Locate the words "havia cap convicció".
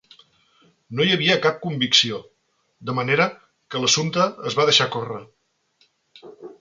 1.17-2.17